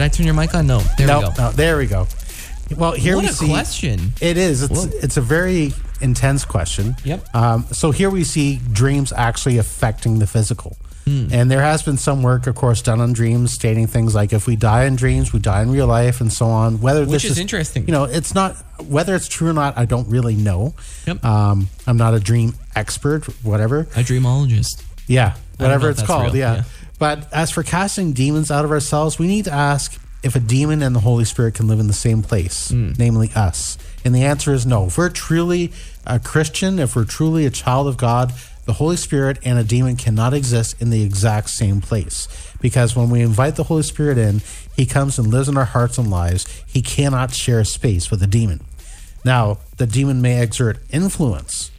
[0.00, 0.66] Did I turn your mic on?
[0.66, 0.78] No.
[0.96, 1.32] There no, we go.
[1.36, 2.06] no, there we go.
[2.74, 3.48] Well, here What we a see.
[3.48, 4.14] question.
[4.22, 4.62] It is.
[4.62, 4.98] It's Whoa.
[5.02, 6.96] it's a very intense question.
[7.04, 7.34] Yep.
[7.34, 10.78] Um, so here we see dreams actually affecting the physical.
[11.04, 11.26] Hmm.
[11.30, 14.46] And there has been some work, of course, done on dreams, stating things like if
[14.46, 16.80] we die in dreams, we die in real life, and so on.
[16.80, 17.86] Whether Which this is interesting.
[17.86, 19.76] you know, it's not whether it's true or not.
[19.76, 20.72] I don't really know.
[21.06, 21.22] Yep.
[21.22, 23.80] Um, I'm not a dream expert, whatever.
[23.80, 24.82] A dreamologist.
[25.06, 26.32] Yeah, whatever it's called.
[26.32, 26.54] real, Yeah.
[26.54, 26.62] yeah.
[27.00, 30.82] But as for casting demons out of ourselves, we need to ask if a demon
[30.82, 32.92] and the Holy Spirit can live in the same place, Hmm.
[32.98, 33.78] namely us.
[34.04, 34.86] And the answer is no.
[34.86, 35.72] If we're truly
[36.06, 38.32] a Christian, if we're truly a child of God,
[38.66, 42.28] the Holy Spirit and a demon cannot exist in the exact same place.
[42.60, 44.42] Because when we invite the Holy Spirit in,
[44.76, 46.46] he comes and lives in our hearts and lives.
[46.66, 48.60] He cannot share space with a demon.
[49.24, 51.70] Now, the demon may exert influence,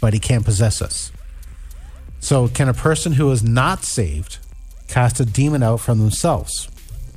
[0.00, 1.12] but he can't possess us.
[2.20, 4.38] So, can a person who is not saved
[4.88, 6.68] cast a demon out from themselves?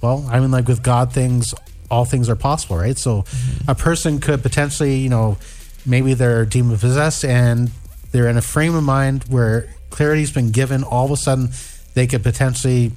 [0.02, 1.54] Well, I mean, like with God, things,
[1.90, 2.98] all things are possible, right?
[2.98, 3.26] So,
[3.68, 5.38] a person could potentially, you know,
[5.86, 7.72] maybe they're demon possessed and
[8.12, 10.84] they're in a frame of mind where clarity's been given.
[10.84, 11.50] All of a sudden,
[11.94, 12.92] they could potentially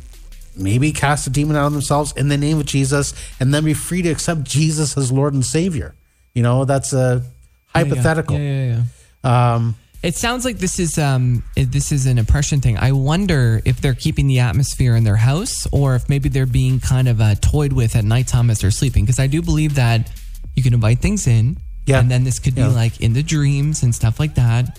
[0.57, 3.75] maybe cast a demon out of themselves in the name of Jesus and then be
[3.75, 5.95] free to accept Jesus as Lord and Savior.
[6.33, 7.23] You know, that's a
[7.67, 8.39] hypothetical.
[8.39, 8.83] Yeah, yeah,
[9.25, 9.55] yeah.
[9.55, 12.77] Um, It sounds like this is um this is an impression thing.
[12.77, 16.79] I wonder if they're keeping the atmosphere in their house or if maybe they're being
[16.79, 19.05] kind of uh, toyed with at nighttime as they're sleeping.
[19.05, 20.11] Because I do believe that
[20.55, 22.01] you can invite things in, Yeah.
[22.01, 22.69] and then this could Yeah.
[22.69, 24.79] be like in the dreams and stuff like that.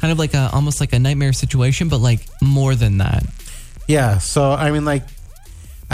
[0.00, 3.24] Kind of like a almost like a nightmare situation, but like more than that.
[3.86, 4.18] Yeah.
[4.18, 5.04] So I mean, like,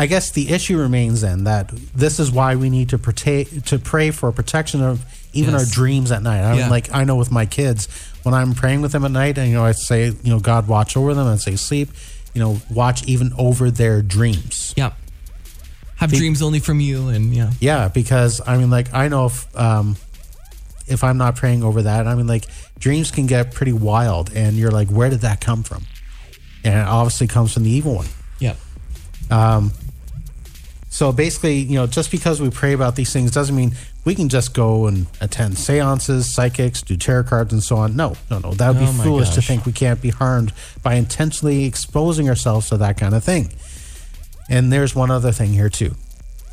[0.00, 3.78] I guess the issue remains then that this is why we need to pray to
[3.78, 5.60] pray for protection of even Yes.
[5.68, 6.40] our dreams at night.
[6.42, 6.68] I Yeah.
[6.68, 7.86] like I know with my kids
[8.22, 10.68] when I'm praying with them at night, and you know, I say, you know, God
[10.68, 11.90] watch over them, and say sleep,
[12.34, 14.72] you know, watch even over their dreams.
[14.76, 14.92] Yeah.
[15.96, 17.50] Have dreams only from you, and yeah.
[17.60, 19.96] Yeah, because I mean, like I know if um,
[20.86, 22.46] if I'm not praying over that, I mean, like
[22.78, 25.84] dreams can get pretty wild, and you're like, where did that come from?
[26.64, 28.08] And it obviously comes from the evil one.
[28.38, 28.54] Yeah.
[31.00, 33.72] So basically, you know, just because we pray about these things doesn't mean
[34.04, 37.96] we can just go and attend seances, psychics, do tarot cards, and so on.
[37.96, 38.52] No, no, no.
[38.52, 40.52] That would Oh be my foolish to think we can't be harmed
[40.82, 43.50] by intentionally exposing ourselves to that kind of thing.
[44.50, 45.94] And there's one other thing here, too.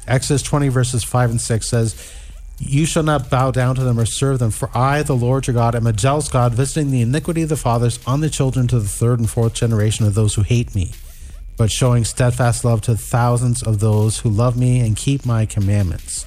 [0.08, 2.14] Exodus 20, verses 5 and 6 says,
[2.58, 5.56] You shall not bow down to them or serve them, for I, the Lord your
[5.56, 8.80] God, am a jealous God, visiting the iniquity of the fathers on the children to
[8.80, 10.94] the third and fourth generation of those who hate me
[11.58, 16.26] but showing steadfast love to thousands of those who love me and keep my commandments.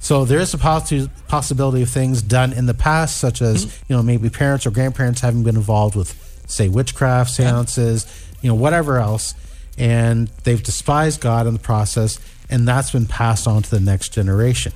[0.00, 3.84] So there is a possi- possibility of things done in the past, such as mm-hmm.
[3.92, 6.12] you know maybe parents or grandparents having been involved with,
[6.48, 8.06] say, witchcraft, seances,
[8.40, 9.34] you know, whatever else,
[9.78, 12.18] and they've despised God in the process,
[12.50, 14.72] and that's been passed on to the next generation.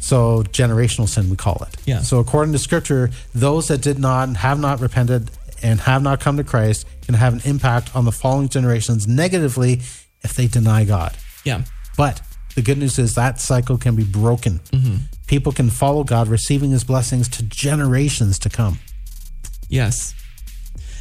[0.00, 1.76] So generational sin, we call it.
[1.84, 2.00] Yeah.
[2.00, 5.30] So according to Scripture, those that did not and have not repented
[5.62, 9.80] and have not come to Christ can have an impact on the following generations negatively
[10.22, 11.16] if they deny God.
[11.44, 11.62] Yeah.
[11.96, 12.20] But
[12.54, 14.58] the good news is that cycle can be broken.
[14.72, 14.96] Mm-hmm.
[15.26, 18.78] People can follow God, receiving His blessings to generations to come.
[19.68, 20.14] Yes.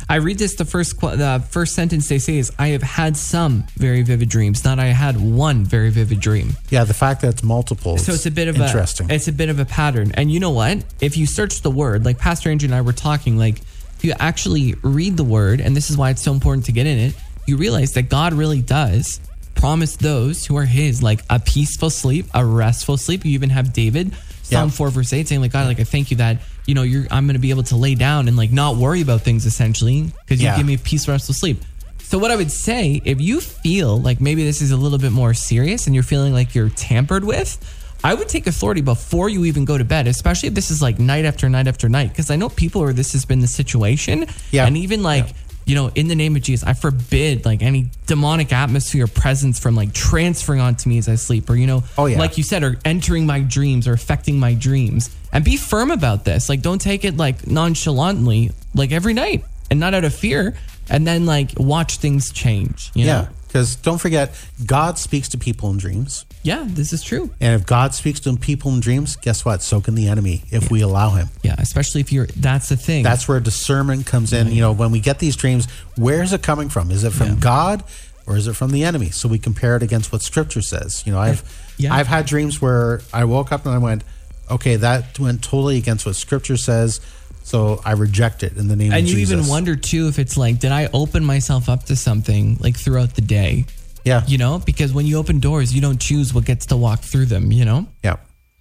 [0.08, 0.56] I read this.
[0.56, 4.30] The first qu- the first sentence they say is, "I have had some very vivid
[4.30, 6.56] dreams." Not I had one very vivid dream.
[6.70, 7.98] Yeah, the fact that it's multiple.
[7.98, 9.10] So it's a bit of interesting.
[9.10, 10.12] a it's a bit of a pattern.
[10.14, 10.84] And you know what?
[11.02, 13.62] If you search the word, like Pastor Andrew and I were talking, like
[14.06, 16.98] you actually read the word, and this is why it's so important to get in
[16.98, 19.20] it, you realize that God really does
[19.56, 23.24] promise those who are His like a peaceful sleep, a restful sleep.
[23.26, 24.14] You even have David,
[24.44, 24.76] Psalm Yeah.
[24.76, 27.26] four verse eight, saying like God, like I thank you that you know you're I'm
[27.26, 30.42] going to be able to lay down and like not worry about things essentially because
[30.42, 30.58] you Yeah.
[30.58, 31.62] give me a peaceful, restful sleep.
[32.00, 35.12] So what I would say, if you feel like maybe this is a little bit
[35.12, 37.58] more serious and you're feeling like you're tampered with,
[38.06, 41.00] I would take authority before you even go to bed, especially if this is like
[41.00, 42.10] night after night after night.
[42.10, 44.28] Because I know people where this has been the situation.
[44.52, 44.68] Yeah.
[44.68, 45.26] And even like,
[45.66, 49.60] you know, in the name of Jesus, I forbid like any demonic atmosphere or presence
[49.60, 52.20] from like transferring onto me as I sleep or, you know, Oh, yeah.
[52.20, 55.10] like you said, or entering my dreams or affecting my dreams.
[55.34, 56.48] And be firm about this.
[56.48, 60.56] Like, don't take it like nonchalantly, like every night and not out of fear.
[60.88, 62.92] And then like watch things change.
[62.94, 63.22] You know?
[63.22, 64.36] yeah, because don't forget,
[64.66, 66.26] God speaks to people in dreams.
[66.44, 67.32] Yeah, this is true.
[67.40, 69.62] And if God speaks to people in dreams, guess what?
[69.62, 71.30] So can the enemy if we allow him.
[71.42, 73.02] Yeah, especially if you're, that's the thing.
[73.04, 74.52] That's where discernment comes in.
[74.52, 76.92] You know, when we get these dreams, where is it coming from?
[76.92, 77.86] Is it from God
[78.28, 79.12] or is it from the enemy?
[79.12, 81.04] So we compare it against what Scripture says.
[81.06, 81.42] You know, I've
[81.78, 81.94] Yeah.
[81.94, 84.04] I've had dreams where I woke up and I went,
[84.52, 87.00] okay, that went totally against what Scripture says.
[87.46, 89.30] So I reject it in the name and of Jesus.
[89.30, 92.58] And you even wonder too if it's like, did I open myself up to something
[92.60, 93.66] like throughout the day
[94.04, 94.24] Yeah.
[94.28, 97.26] You know, because when you open doors, you don't choose what gets to walk through
[97.26, 97.88] them, you know?
[98.04, 98.18] Yeah.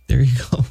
[0.06, 0.64] There you go.